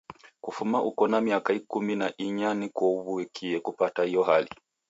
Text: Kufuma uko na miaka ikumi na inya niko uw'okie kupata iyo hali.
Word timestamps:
Kufuma 0.43 0.77
uko 0.89 1.03
na 1.11 1.17
miaka 1.27 1.49
ikumi 1.59 1.93
na 2.01 2.07
inya 2.25 2.49
niko 2.59 2.85
uw'okie 2.97 3.57
kupata 3.65 4.01
iyo 4.09 4.21
hali. 4.29 4.49